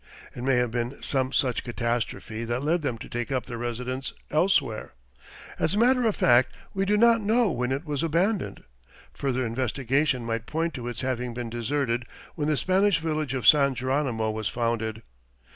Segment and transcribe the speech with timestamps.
[0.35, 4.13] It may have been some such catastrophe that led them to take up their residence
[4.31, 4.93] elsewhere.
[5.59, 8.63] As a matter of fact we do not know when it was abandoned.
[9.13, 13.75] Further investigation might point to its having been deserted when the Spanish village of San
[13.75, 15.03] Geronimo was founded.